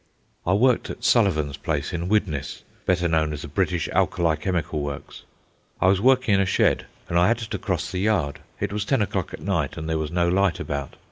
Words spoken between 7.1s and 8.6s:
I had to cross the yard.